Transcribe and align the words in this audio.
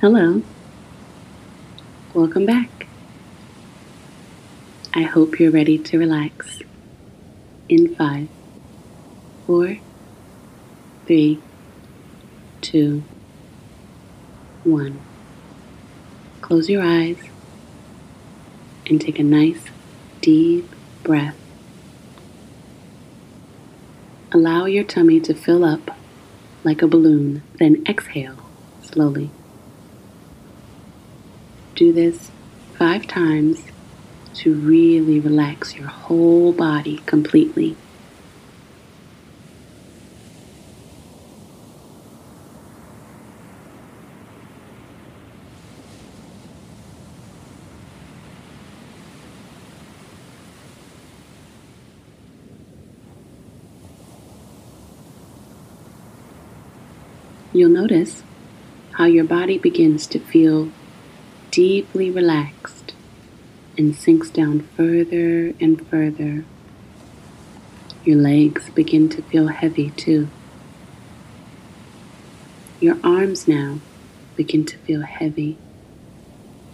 Hello. 0.00 0.42
Welcome 2.14 2.46
back. 2.46 2.86
I 4.94 5.02
hope 5.02 5.40
you're 5.40 5.50
ready 5.50 5.76
to 5.76 5.98
relax. 5.98 6.60
In 7.68 7.96
five, 7.96 8.28
four, 9.44 9.78
three, 11.06 11.40
two, 12.60 13.02
one. 14.62 15.00
Close 16.42 16.70
your 16.70 16.84
eyes 16.84 17.18
and 18.86 19.00
take 19.00 19.18
a 19.18 19.24
nice 19.24 19.64
deep 20.20 20.72
breath. 21.02 21.34
Allow 24.30 24.66
your 24.66 24.84
tummy 24.84 25.18
to 25.22 25.34
fill 25.34 25.64
up 25.64 25.90
like 26.62 26.82
a 26.82 26.86
balloon, 26.86 27.42
then 27.58 27.82
exhale 27.88 28.48
slowly. 28.80 29.32
Do 31.78 31.92
this 31.92 32.32
five 32.76 33.06
times 33.06 33.62
to 34.34 34.52
really 34.52 35.20
relax 35.20 35.76
your 35.76 35.86
whole 35.86 36.52
body 36.52 36.96
completely. 37.06 37.76
You'll 57.52 57.70
notice 57.70 58.24
how 58.94 59.04
your 59.04 59.22
body 59.22 59.58
begins 59.58 60.08
to 60.08 60.18
feel 60.18 60.72
deeply 61.58 62.08
relaxed 62.08 62.94
and 63.76 63.92
sinks 63.92 64.30
down 64.30 64.60
further 64.76 65.52
and 65.60 65.84
further. 65.88 66.44
Your 68.04 68.16
legs 68.16 68.70
begin 68.70 69.08
to 69.08 69.22
feel 69.22 69.48
heavy 69.48 69.90
too. 69.90 70.28
Your 72.78 72.96
arms 73.02 73.48
now 73.48 73.80
begin 74.36 74.64
to 74.66 74.78
feel 74.78 75.00
heavy 75.00 75.58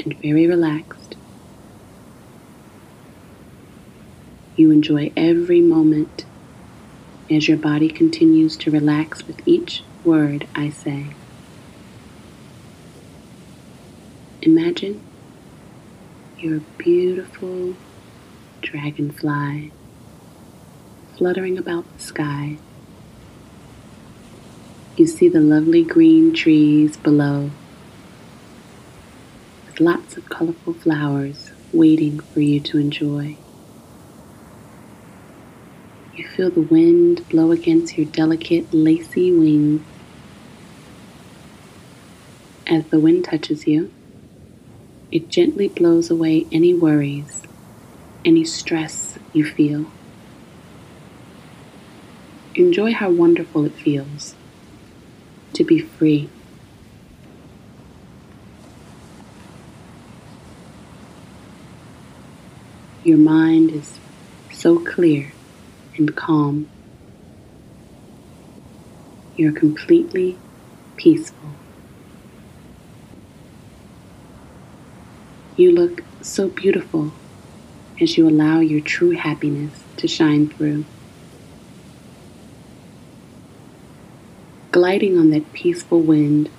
and 0.01 0.19
very 0.19 0.47
relaxed. 0.47 1.17
You 4.55 4.71
enjoy 4.71 5.11
every 5.17 5.63
moment 5.63 6.27
as 7.31 7.49
your 7.49 7.57
body 7.57 7.89
continues 7.89 8.55
to 8.59 8.71
relax 8.71 9.27
with 9.27 9.49
each 9.49 9.83
word 10.05 10.47
I 10.55 10.69
say. 10.69 11.15
Imagine 14.45 15.01
you're 16.39 16.59
a 16.59 16.77
beautiful 16.77 17.75
dragonfly 18.61 19.73
fluttering 21.17 21.57
about 21.57 21.91
the 21.97 22.03
sky. 22.03 22.59
You 24.99 25.07
see 25.07 25.31
the 25.31 25.41
lovely 25.41 25.83
green 25.83 26.35
trees 26.35 26.99
below 26.99 27.53
with 29.65 29.81
lots 29.81 30.19
of 30.19 30.29
colorful 30.29 30.75
flowers 30.75 31.53
waiting 31.73 32.21
for 32.21 32.41
you 32.41 32.61
to 32.61 32.77
enjoy. 32.77 33.39
You 36.15 36.29
feel 36.29 36.51
the 36.51 36.61
wind 36.61 37.27
blow 37.31 37.51
against 37.51 37.97
your 37.97 38.05
delicate, 38.05 38.75
lacy 38.75 39.33
wings. 39.33 39.81
As 42.67 42.85
the 42.89 43.01
wind 43.01 43.25
touches 43.25 43.67
you, 43.67 43.91
it 45.11 45.29
gently 45.29 45.69
blows 45.69 46.11
away 46.11 46.47
any 46.51 46.75
worries, 46.75 47.43
any 48.25 48.45
stress 48.45 49.19
you 49.33 49.45
feel. 49.45 49.87
Enjoy 52.55 52.93
how 52.93 53.11
wonderful 53.11 53.65
it 53.65 53.73
feels 53.73 54.35
to 55.55 55.65
be 55.65 55.79
free. 55.79 56.29
Your 63.05 63.19
mind 63.19 63.71
is 63.71 63.99
so 64.53 64.79
clear 64.79 65.33
and 65.99 66.17
calm. 66.17 66.69
You're 69.37 69.53
completely 69.53 70.39
peaceful. 70.97 71.51
You 75.57 75.71
look 75.71 76.03
so 76.21 76.49
beautiful 76.49 77.13
as 78.01 78.17
you 78.19 78.29
allow 78.29 78.59
your 78.59 78.81
true 78.81 79.13
happiness 79.13 79.85
to 79.99 80.09
shine 80.09 80.49
through. 80.49 80.85
Gliding 84.73 85.17
on 85.17 85.31
that 85.31 85.53
peaceful 85.53 86.01
wind 86.01 86.51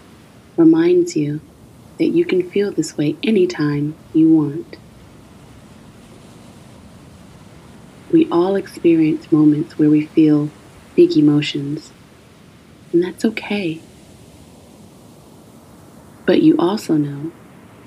reminds 0.55 1.17
you 1.17 1.41
that 1.97 2.07
you 2.07 2.23
can 2.23 2.49
feel 2.49 2.71
this 2.71 2.95
way 2.95 3.17
anytime 3.21 3.95
you 4.13 4.29
want. 4.29 4.77
We 8.13 8.29
all 8.31 8.55
experience 8.55 9.29
moments 9.29 9.77
where 9.77 9.89
we 9.89 10.05
feel 10.05 10.49
big 10.95 11.17
emotions, 11.17 11.91
and 12.93 13.03
that's 13.03 13.25
okay. 13.25 13.81
But 16.25 16.41
you 16.41 16.55
also 16.57 16.95
know 16.95 17.33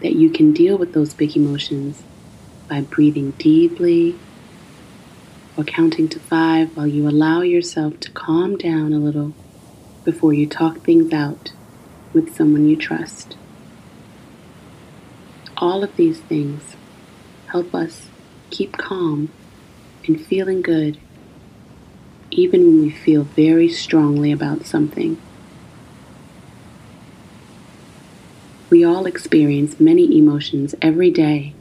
that 0.00 0.14
you 0.14 0.30
can 0.30 0.52
deal 0.52 0.76
with 0.76 0.92
those 0.92 1.14
big 1.14 1.36
emotions 1.36 2.02
by 2.68 2.80
breathing 2.80 3.32
deeply 3.32 4.18
or 5.56 5.64
counting 5.64 6.08
to 6.08 6.20
five 6.20 6.76
while 6.76 6.86
you 6.86 7.08
allow 7.08 7.40
yourself 7.40 7.98
to 8.00 8.10
calm 8.12 8.56
down 8.56 8.92
a 8.92 8.98
little 8.98 9.34
before 10.04 10.32
you 10.32 10.46
talk 10.46 10.78
things 10.78 11.12
out 11.12 11.52
with 12.12 12.34
someone 12.34 12.68
you 12.68 12.76
trust. 12.76 13.36
All 15.56 15.82
of 15.82 15.96
these 15.96 16.20
things 16.20 16.76
help 17.48 17.74
us 17.74 18.08
keep 18.50 18.76
calm 18.76 19.30
and 20.06 20.24
feeling 20.24 20.62
good 20.62 20.98
even 22.30 22.64
when 22.66 22.82
we 22.82 22.90
feel 22.90 23.24
very 23.24 23.68
strongly 23.68 24.30
about 24.30 24.64
something. 24.64 25.20
We 28.70 28.84
all 28.84 29.06
experience 29.06 29.80
many 29.80 30.18
emotions 30.18 30.74
every 30.82 31.10
day. 31.10 31.54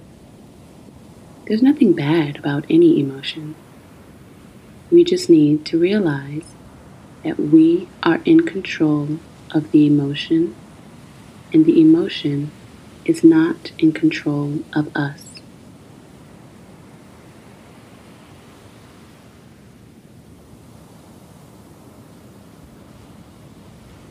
There's 1.46 1.64
nothing 1.64 1.94
bad 1.94 2.38
about 2.38 2.66
any 2.70 3.00
emotion. 3.00 3.56
We 4.92 5.06
just 5.06 5.30
need 5.30 5.66
to 5.68 5.80
realize 5.80 6.54
that 7.24 7.40
we 7.40 7.88
are 8.04 8.20
in 8.26 8.42
control 8.42 9.20
of 9.52 9.72
the 9.72 9.88
emotion 9.88 10.54
and 11.54 11.66
the 11.66 11.80
emotion 11.80 12.52
is 13.06 13.24
not 13.24 13.72
in 13.80 13.94
control 13.94 14.60
of 14.74 14.94
us. 14.94 15.27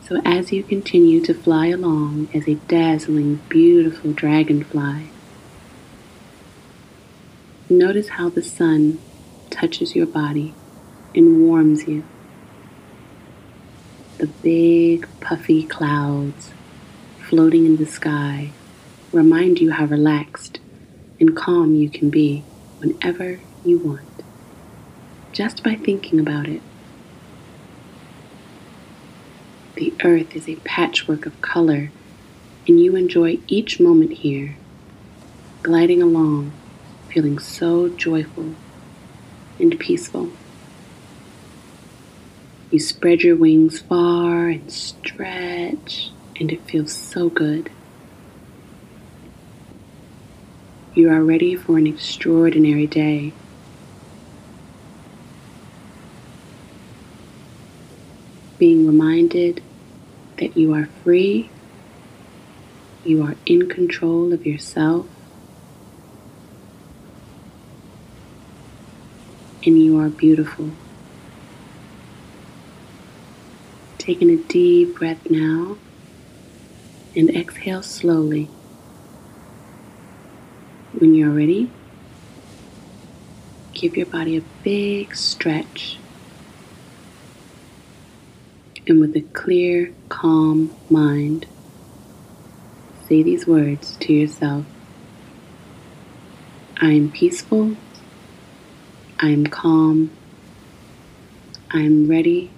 So, 0.07 0.21
as 0.23 0.53
you 0.53 0.63
continue 0.63 1.19
to 1.25 1.33
fly 1.33 1.67
along 1.67 2.29
as 2.33 2.47
a 2.47 2.55
dazzling, 2.55 3.41
beautiful 3.49 4.13
dragonfly, 4.13 5.09
notice 7.69 8.07
how 8.07 8.29
the 8.29 8.41
sun 8.41 8.99
touches 9.49 9.97
your 9.97 10.05
body 10.05 10.53
and 11.13 11.41
warms 11.41 11.89
you. 11.89 12.05
The 14.19 14.27
big, 14.27 15.09
puffy 15.19 15.63
clouds 15.63 16.53
floating 17.19 17.65
in 17.65 17.75
the 17.75 17.85
sky 17.85 18.51
remind 19.11 19.59
you 19.59 19.71
how 19.71 19.87
relaxed 19.87 20.61
and 21.19 21.35
calm 21.35 21.75
you 21.75 21.89
can 21.89 22.09
be 22.09 22.45
whenever 22.79 23.41
you 23.65 23.79
want, 23.79 24.23
just 25.33 25.65
by 25.65 25.75
thinking 25.75 26.17
about 26.17 26.47
it. 26.47 26.61
The 29.77 29.93
earth 30.03 30.35
is 30.35 30.49
a 30.49 30.55
patchwork 30.55 31.27
of 31.27 31.39
color, 31.41 31.91
and 32.67 32.79
you 32.83 32.95
enjoy 32.95 33.37
each 33.47 33.79
moment 33.79 34.11
here, 34.11 34.55
gliding 35.61 36.01
along, 36.01 36.51
feeling 37.09 37.37
so 37.37 37.87
joyful 37.87 38.55
and 39.59 39.79
peaceful. 39.79 40.31
You 42.71 42.79
spread 42.79 43.21
your 43.21 43.35
wings 43.35 43.77
far 43.77 44.47
and 44.49 44.71
stretch, 44.71 46.09
and 46.39 46.51
it 46.51 46.63
feels 46.63 46.91
so 46.91 47.29
good. 47.29 47.69
You 50.95 51.11
are 51.11 51.23
ready 51.23 51.55
for 51.55 51.77
an 51.77 51.85
extraordinary 51.85 52.87
day. 52.87 53.31
Being 58.57 58.87
reminded 58.87 59.61
that 60.37 60.57
you 60.57 60.73
are 60.73 60.87
free, 61.03 61.49
You 63.07 63.23
are 63.23 63.35
in 63.45 63.69
control 63.69 64.33
of 64.33 64.45
yourself. 64.45 65.07
And 69.65 69.81
you 69.81 69.97
are 69.97 70.09
beautiful. 70.09 70.71
Taking 73.97 74.29
a 74.29 74.35
deep 74.35 74.97
breath 74.97 75.29
now 75.29 75.77
and 77.15 77.29
exhale 77.29 77.83
slowly. 77.83 78.49
When 80.93 81.13
you're 81.13 81.29
ready, 81.29 81.71
give 83.73 83.95
your 83.95 84.05
body 84.07 84.35
a 84.35 84.41
big 84.63 85.15
stretch. 85.15 85.99
And 88.87 89.01
with 89.01 89.17
a 89.17 89.21
clear, 89.21 89.93
calm 90.07 90.73
mind, 90.89 91.45
say 93.05 93.21
these 93.21 93.45
words 93.45 93.97
to 93.97 94.13
yourself 94.13 94.65
I 96.79 96.91
am 96.91 97.11
peaceful. 97.11 97.75
I 99.19 99.29
am 99.29 99.47
calm. 99.47 100.11
I 101.71 101.79
am 101.79 102.07
ready 102.07 102.51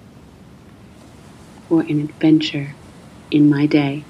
for 1.67 1.81
an 1.81 2.01
adventure 2.01 2.75
in 3.31 3.49
my 3.49 3.65
day. 3.65 4.03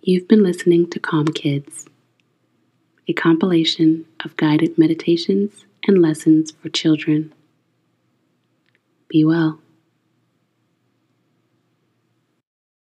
You've 0.00 0.28
been 0.28 0.44
listening 0.44 0.88
to 0.90 1.00
Calm 1.00 1.26
Kids, 1.26 1.86
a 3.08 3.12
compilation 3.12 4.06
of 4.24 4.36
guided 4.36 4.78
meditations 4.78 5.66
and 5.88 6.00
lessons 6.00 6.52
for 6.52 6.68
children. 6.68 7.34
Be 9.08 9.24
well. 9.24 9.60